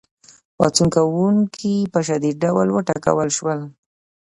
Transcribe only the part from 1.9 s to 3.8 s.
په شدید ډول وټکول شول.